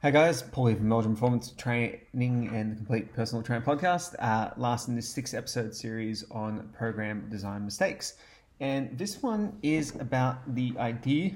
[0.00, 4.14] Hey guys, Paulie from Belgium Performance Training and the Complete Personal Training Podcast.
[4.20, 8.14] Uh, last in this six episode series on program design mistakes.
[8.60, 11.32] And this one is about the idea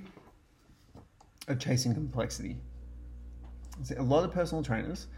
[1.48, 2.56] of chasing complexity.
[3.98, 5.08] A lot of personal trainers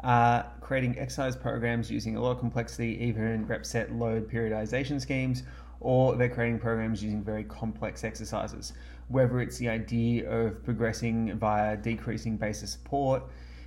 [0.00, 5.44] are creating exercise programs using a lot of complexity, even rep set load periodization schemes
[5.80, 8.72] or they're creating programs using very complex exercises,
[9.08, 13.22] whether it's the idea of progressing via decreasing base of support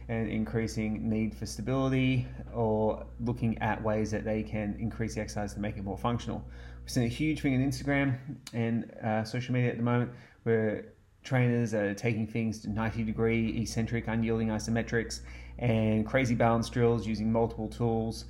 [0.09, 5.53] and increasing need for stability, or looking at ways that they can increase the exercise
[5.53, 6.43] to make it more functional.
[6.81, 8.17] We've seen a huge thing on Instagram
[8.53, 10.11] and uh, social media at the moment
[10.43, 10.85] where
[11.23, 15.21] trainers are taking things to 90 degree eccentric unyielding isometrics
[15.59, 18.25] and crazy balance drills using multiple tools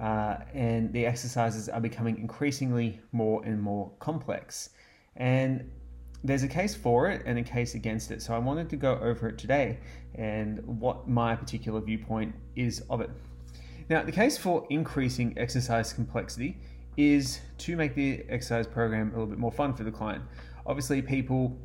[0.00, 4.70] uh, and the exercises are becoming increasingly more and more complex.
[5.16, 5.70] And
[6.22, 8.20] there's a case for it and a case against it.
[8.20, 9.78] So I wanted to go over it today
[10.14, 13.10] and what my particular viewpoint is of it.
[13.88, 16.58] Now, the case for increasing exercise complexity
[16.96, 20.24] is to make the exercise program a little bit more fun for the client.
[20.66, 21.56] Obviously, people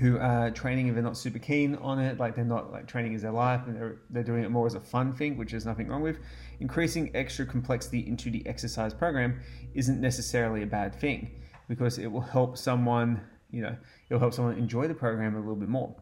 [0.00, 3.14] who are training if they're not super keen on it, like they're not like training
[3.14, 5.66] as their life and they're, they're doing it more as a fun thing, which there's
[5.66, 6.18] nothing wrong with.
[6.60, 9.40] Increasing extra complexity into the exercise program
[9.74, 11.30] isn't necessarily a bad thing
[11.68, 13.76] because it will help someone, you know,
[14.08, 15.94] it'll help someone enjoy the program a little bit more.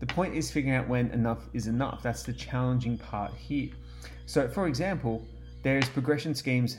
[0.00, 2.02] The point is figuring out when enough is enough.
[2.02, 3.70] That's the challenging part here.
[4.26, 5.26] So, for example,
[5.62, 6.78] there's progression schemes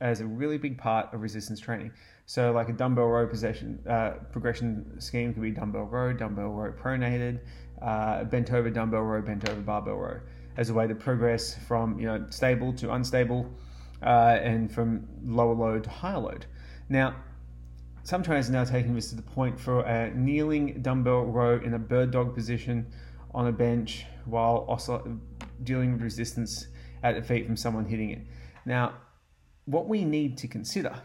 [0.00, 1.90] as a really big part of resistance training.
[2.26, 6.72] So, like a dumbbell row possession uh, progression scheme could be dumbbell row, dumbbell row
[6.72, 7.40] pronated,
[7.80, 10.20] uh, bent over dumbbell row, bent over barbell row,
[10.56, 13.48] as a way to progress from you know stable to unstable,
[14.02, 16.46] uh, and from lower load to higher load.
[16.88, 17.14] Now,
[18.02, 21.74] some trainers are now taking this to the point for a kneeling dumbbell row in
[21.74, 22.86] a bird dog position
[23.34, 25.18] on a bench while also
[25.62, 26.68] dealing with resistance
[27.02, 28.20] at the feet from someone hitting it.
[28.64, 28.94] Now,
[29.66, 30.96] what we need to consider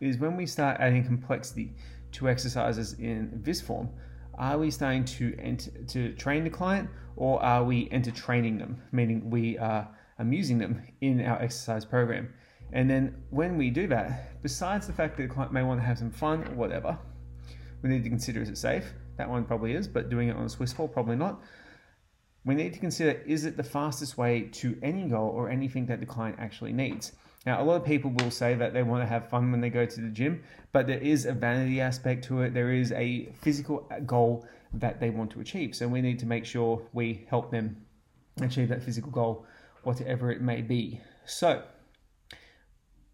[0.00, 1.72] is when we start adding complexity
[2.12, 3.88] to exercises in this form,
[4.34, 8.80] are we starting to enter, to train the client or are we enter training them,
[8.92, 9.88] meaning we are
[10.18, 12.32] amusing them in our exercise program?
[12.72, 15.86] And then when we do that, besides the fact that the client may want to
[15.86, 16.98] have some fun or whatever,
[17.82, 18.92] we need to consider is it safe?
[19.16, 21.42] That one probably is, but doing it on a Swiss ball, probably not.
[22.44, 26.00] We need to consider is it the fastest way to any goal or anything that
[26.00, 27.12] the client actually needs?
[27.46, 29.70] Now, a lot of people will say that they want to have fun when they
[29.70, 30.42] go to the gym,
[30.72, 32.52] but there is a vanity aspect to it.
[32.52, 35.74] There is a physical uh, goal that they want to achieve.
[35.74, 37.84] So we need to make sure we help them
[38.40, 39.46] achieve that physical goal,
[39.84, 41.00] whatever it may be.
[41.24, 41.62] So,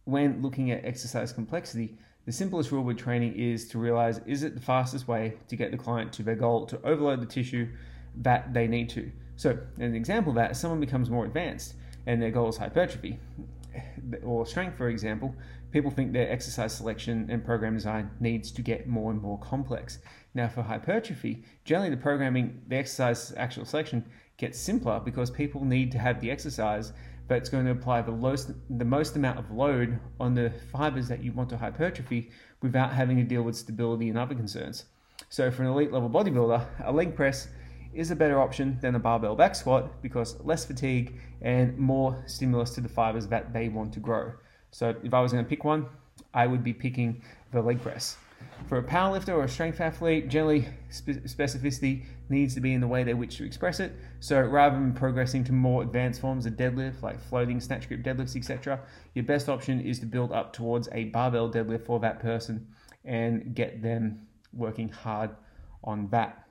[0.05, 4.55] when looking at exercise complexity, the simplest rule with training is to realize is it
[4.55, 7.69] the fastest way to get the client to their goal to overload the tissue
[8.23, 9.11] that they need to.
[9.37, 11.75] So, an example of that, someone becomes more advanced
[12.07, 13.19] and their goal is hypertrophy
[14.25, 15.35] or strength, for example,
[15.71, 19.99] people think their exercise selection and program design needs to get more and more complex.
[20.35, 24.05] Now, for hypertrophy, generally the programming, the exercise actual selection
[24.37, 26.93] gets simpler because people need to have the exercise,
[27.29, 31.23] it's going to apply the, lowest, the most amount of load on the fibers that
[31.23, 32.31] you want to hypertrophy
[32.63, 34.85] without having to deal with stability and other concerns.
[35.29, 37.49] So, for an elite level bodybuilder, a leg press
[37.97, 42.71] is a better option than a barbell back squat because less fatigue and more stimulus
[42.71, 44.33] to the fibers that they want to grow.
[44.71, 45.87] So if I was going to pick one,
[46.35, 48.17] I would be picking the leg press.
[48.67, 52.87] For a powerlifter or a strength athlete, generally spe- specificity needs to be in the
[52.87, 53.93] way they wish to express it.
[54.21, 58.37] So rather than progressing to more advanced forms of deadlift, like floating snatch grip deadlifts,
[58.37, 58.81] etc.,
[59.15, 62.67] your best option is to build up towards a barbell deadlift for that person
[63.05, 65.31] and get them working hard
[65.85, 66.46] on that.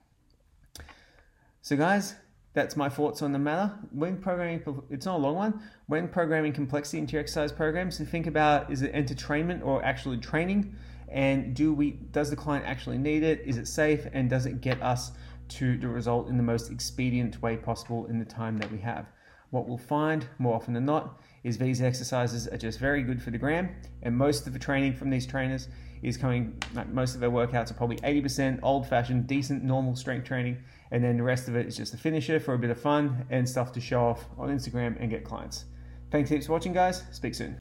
[1.66, 2.14] So, guys,
[2.54, 3.74] that's my thoughts on the matter.
[3.90, 4.62] When programming,
[4.92, 5.64] it's not a long one.
[5.88, 10.18] When programming complexity into your exercise programs, to think about is it entertainment or actually
[10.18, 10.76] training,
[11.10, 13.42] and do we does the client actually need it?
[13.48, 15.14] Is it safe, and does it get us
[15.58, 19.08] to the result in the most expedient way possible in the time that we have?
[19.50, 23.32] What we'll find more often than not is these exercises are just very good for
[23.32, 25.68] the gram, and most of the training from these trainers
[26.08, 26.62] is coming.
[26.74, 30.58] Like most of their workouts are probably 80% old-fashioned, decent, normal strength training
[30.92, 33.26] and then the rest of it is just a finisher for a bit of fun
[33.30, 35.66] and stuff to show off on Instagram and get clients.
[36.12, 37.04] Thanks heaps for watching, guys.
[37.12, 37.54] Speak soon.